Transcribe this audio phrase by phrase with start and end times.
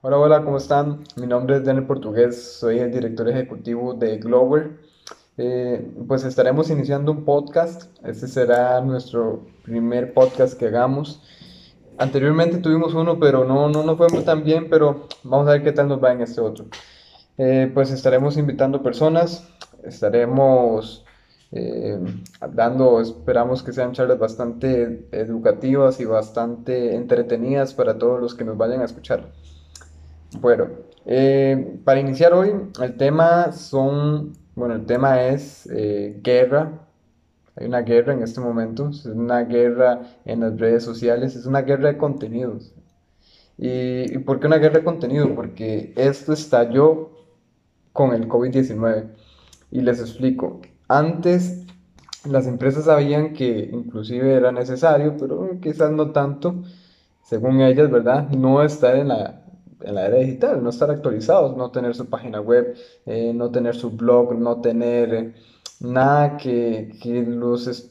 [0.00, 1.02] Hola, hola, ¿cómo están?
[1.16, 4.78] Mi nombre es Daniel Portugués, soy el director ejecutivo de Glover.
[5.36, 7.90] Eh, pues estaremos iniciando un podcast.
[8.06, 11.20] Este será nuestro primer podcast que hagamos.
[11.98, 15.72] Anteriormente tuvimos uno, pero no, no nos fue tan bien, pero vamos a ver qué
[15.72, 16.66] tal nos va en este otro.
[17.36, 19.48] Eh, pues estaremos invitando personas,
[19.82, 21.04] estaremos
[21.50, 21.98] eh,
[22.52, 28.56] dando, esperamos que sean charlas bastante educativas y bastante entretenidas para todos los que nos
[28.56, 29.32] vayan a escuchar.
[30.36, 30.68] Bueno,
[31.06, 36.86] eh, para iniciar hoy, el tema son, bueno, el tema es eh, guerra.
[37.56, 41.62] Hay una guerra en este momento, es una guerra en las redes sociales, es una
[41.62, 42.74] guerra de contenidos.
[43.56, 45.34] ¿Y, y por qué una guerra de contenido?
[45.34, 47.10] Porque esto estalló
[47.92, 49.08] con el COVID-19.
[49.70, 50.60] Y les explico.
[50.88, 51.66] Antes
[52.24, 56.62] las empresas sabían que inclusive era necesario, pero quizás no tanto,
[57.24, 58.28] según ellas, ¿verdad?
[58.30, 59.47] No estar en la,
[59.88, 63.74] en la era digital, no estar actualizados, no tener su página web, eh, no tener
[63.74, 65.34] su blog, no tener eh,
[65.80, 67.90] nada que, que los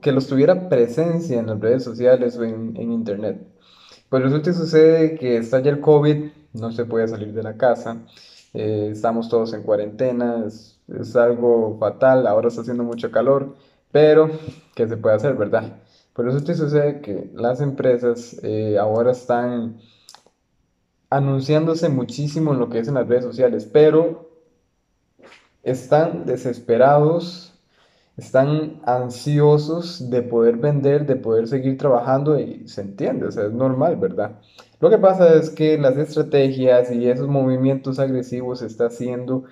[0.00, 3.46] que los tuviera presencia en las redes sociales o en, en internet.
[4.08, 7.98] Pues resulta y sucede que estalla el COVID, no se puede salir de la casa,
[8.54, 13.56] eh, estamos todos en cuarentena, es, es, algo fatal, ahora está haciendo mucho calor,
[13.92, 14.30] pero
[14.74, 15.80] ¿qué se puede hacer, verdad?
[16.14, 18.36] Por resulta y sucede que las empresas
[18.78, 19.80] ahora están
[21.14, 24.28] anunciándose muchísimo en lo que es en las redes sociales, pero
[25.62, 27.54] están desesperados,
[28.16, 33.52] están ansiosos de poder vender, de poder seguir trabajando y se entiende, o sea, es
[33.52, 34.40] normal, ¿verdad?
[34.80, 39.44] Lo que pasa es que las estrategias y esos movimientos agresivos está haciendo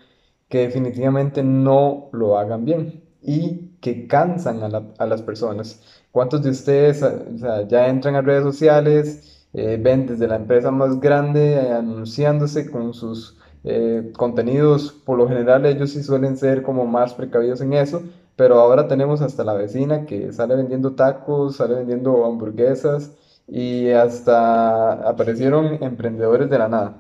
[0.49, 5.81] que definitivamente no lo hagan bien y que cansan a, la, a las personas.
[6.11, 9.32] ¿Cuántos de ustedes o sea, ya entran a redes sociales?
[9.55, 15.29] Eh, ven desde la empresa más grande eh, anunciándose con sus eh, contenidos, por lo
[15.29, 18.03] general ellos sí suelen ser como más precavidos en eso,
[18.37, 23.13] pero ahora tenemos hasta la vecina que sale vendiendo tacos, sale vendiendo hamburguesas
[23.47, 26.97] y hasta aparecieron emprendedores de la nada.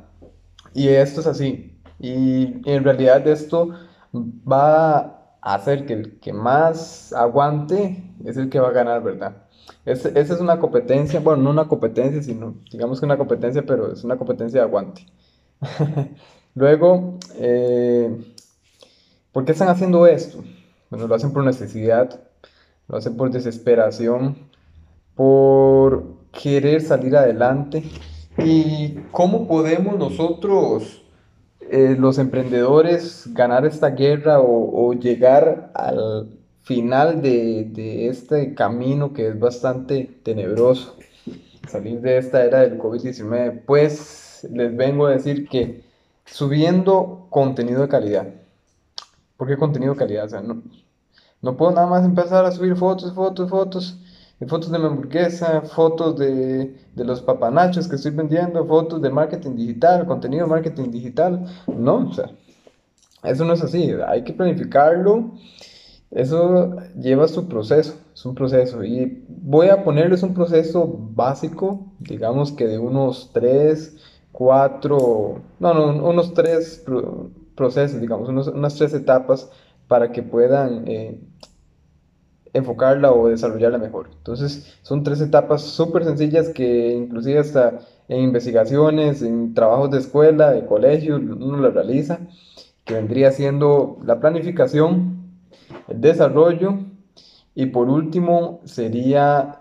[0.74, 1.80] Y esto es así.
[1.98, 3.70] Y en realidad esto
[4.14, 4.98] va
[5.40, 9.41] a hacer que el que más aguante es el que va a ganar, ¿verdad?
[9.84, 14.04] Esa es una competencia, bueno, no una competencia, sino digamos que una competencia, pero es
[14.04, 15.06] una competencia de aguante.
[16.54, 18.16] Luego, eh,
[19.32, 20.44] ¿por qué están haciendo esto?
[20.90, 22.20] Bueno, lo hacen por necesidad,
[22.88, 24.36] lo hacen por desesperación,
[25.14, 27.82] por querer salir adelante.
[28.38, 31.02] ¿Y cómo podemos nosotros,
[31.70, 39.28] eh, los emprendedores, ganar esta guerra o llegar al, final de, de, este camino que
[39.28, 40.96] es bastante tenebroso,
[41.68, 45.82] salir de esta era del COVID-19, pues les vengo a decir que
[46.24, 48.28] subiendo contenido de calidad.
[49.36, 50.26] ¿Por qué contenido de calidad?
[50.26, 50.62] O sea, no,
[51.40, 53.98] no puedo nada más empezar a subir fotos, fotos, fotos,
[54.46, 59.56] fotos de mi hamburguesa, fotos de, de los papanachos que estoy vendiendo, fotos de marketing
[59.56, 61.44] digital, contenido marketing digital.
[61.66, 62.30] No, o sea,
[63.24, 63.92] eso no es así.
[64.06, 65.32] Hay que planificarlo
[66.12, 68.84] eso lleva su proceso, es un proceso.
[68.84, 73.96] Y voy a ponerles un proceso básico, digamos que de unos 3,
[74.32, 76.84] 4, no, no, unos 3
[77.54, 79.50] procesos, digamos, unos, unas 3 etapas
[79.88, 81.18] para que puedan eh,
[82.52, 84.10] enfocarla o desarrollarla mejor.
[84.16, 90.50] Entonces, son tres etapas súper sencillas que inclusive hasta en investigaciones, en trabajos de escuela,
[90.50, 92.20] de colegio, uno las realiza,
[92.84, 95.21] que vendría siendo la planificación,
[95.88, 96.78] el desarrollo
[97.54, 99.60] y por último sería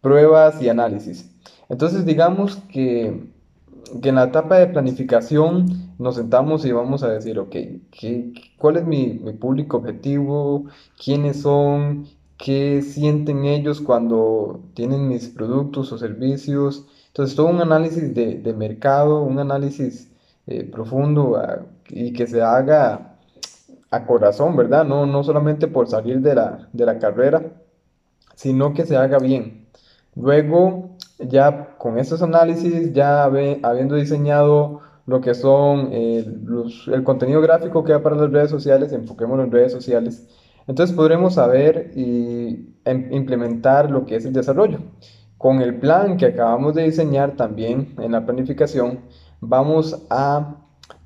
[0.00, 1.30] pruebas y análisis.
[1.68, 3.28] Entonces digamos que,
[4.02, 7.56] que en la etapa de planificación nos sentamos y vamos a decir, ok,
[7.90, 10.66] ¿qué, ¿cuál es mi, mi público objetivo?
[11.02, 12.06] ¿Quiénes son?
[12.38, 16.86] ¿Qué sienten ellos cuando tienen mis productos o servicios?
[17.08, 20.12] Entonces, todo un análisis de, de mercado, un análisis
[20.46, 23.15] eh, profundo a, y que se haga
[23.96, 24.84] a corazón, ¿verdad?
[24.84, 27.42] No, no solamente por salir de la, de la carrera,
[28.34, 29.66] sino que se haga bien.
[30.14, 36.26] Luego, ya con estos análisis, ya habiendo diseñado lo que son eh,
[36.86, 40.26] el contenido gráfico que va para las redes sociales, enfoquemos en redes sociales,
[40.66, 44.80] entonces podremos saber y em, implementar lo que es el desarrollo.
[45.38, 49.00] Con el plan que acabamos de diseñar también en la planificación,
[49.40, 50.56] vamos a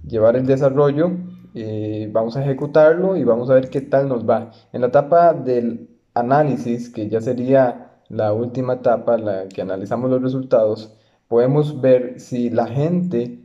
[0.07, 1.11] llevar el desarrollo
[1.55, 4.53] eh, vamos a ejecutarlo y vamos a ver qué tal nos va.
[4.73, 10.23] En la etapa del análisis, que ya sería la última etapa, la que analizamos los
[10.23, 10.97] resultados,
[11.29, 13.41] podemos ver si la gente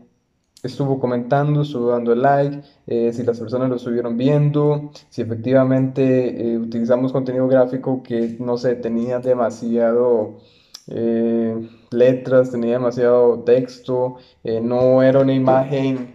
[0.64, 6.58] estuvo comentando, estuvo dando like, eh, si las personas lo estuvieron viendo, si efectivamente eh,
[6.58, 10.40] utilizamos contenido gráfico que no sé, tenía demasiado
[10.88, 14.18] eh, letras, tenía demasiado texto,
[14.64, 16.15] no era una imagen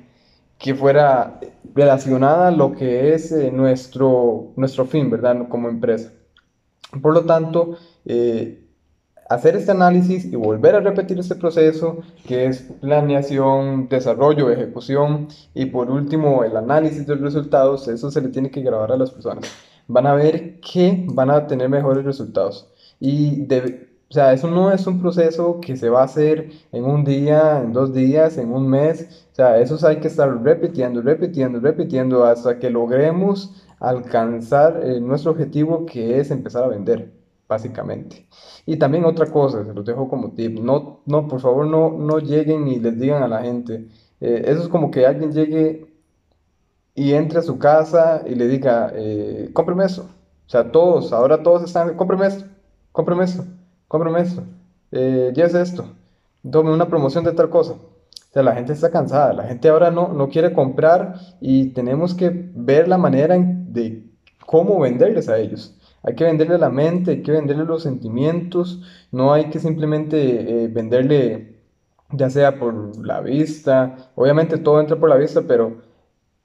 [0.60, 1.40] que fuera
[1.74, 5.48] relacionada a lo que es nuestro, nuestro fin, ¿verdad?
[5.48, 6.12] Como empresa.
[7.02, 7.76] Por lo tanto,
[9.30, 15.66] hacer este análisis y volver a repetir este proceso que es planeación, desarrollo, ejecución y
[15.66, 19.12] por último el análisis de los resultados, eso se le tiene que grabar a las
[19.12, 19.44] personas.
[19.86, 22.68] Van a ver que van a tener mejores resultados.
[22.98, 23.46] Y
[24.10, 27.60] o sea, eso no es un proceso que se va a hacer en un día,
[27.62, 29.26] en dos días, en un mes.
[29.32, 35.30] O sea, eso hay que estar repitiendo, repitiendo, repitiendo hasta que logremos alcanzar eh, nuestro
[35.30, 37.12] objetivo que es empezar a vender
[37.48, 38.26] básicamente.
[38.66, 42.18] Y también otra cosa, se los dejo como tip, no, no, por favor no, no
[42.18, 43.88] lleguen y les digan a la gente,
[44.20, 45.86] eh, eso es como que alguien llegue
[46.94, 50.02] y entre a su casa y le diga, eh, cómpreme eso.
[50.46, 52.44] O sea, todos, ahora todos están, cómpreme esto,
[53.90, 54.44] cómpreme esto,
[54.92, 55.84] eh, esto,
[56.48, 57.72] tome una promoción de tal cosa.
[57.72, 62.14] O sea, la gente está cansada, la gente ahora no, no quiere comprar y tenemos
[62.14, 64.06] que ver la manera de
[64.46, 65.76] cómo venderles a ellos.
[66.04, 70.18] Hay que venderle la mente, hay que venderle los sentimientos, no hay que simplemente
[70.64, 71.58] eh, venderle
[72.12, 75.78] ya sea por la vista, obviamente todo entra por la vista, pero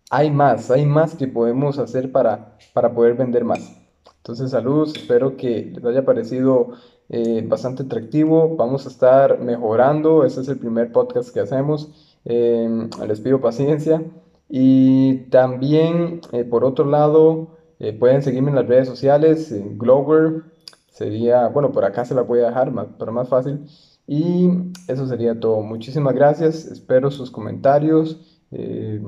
[0.10, 3.85] hay más, hay más que podemos hacer para, para poder vender más.
[4.26, 6.70] Entonces, saludos, espero que les haya parecido
[7.10, 8.56] eh, bastante atractivo.
[8.56, 12.18] Vamos a estar mejorando, este es el primer podcast que hacemos.
[12.26, 14.04] Eh, les pido paciencia.
[14.50, 20.42] Y también, por otro lado, eh, pueden seguirme en las redes sociales, Glover,
[20.90, 23.68] sería, bueno, por acá se la voy a dejar más, para más fácil.
[24.08, 24.50] Y
[24.88, 25.62] eso sería todo.
[25.62, 28.42] Muchísimas gracias, espero sus comentarios.
[28.50, 29.04] Eh,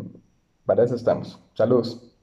[0.64, 1.40] para eso estamos.
[1.56, 2.17] Saludos.